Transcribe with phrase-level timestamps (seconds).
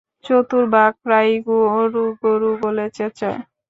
[0.25, 3.39] চতুর বাঘ প্রায়ই গরু গরু বলে চেঁচায়।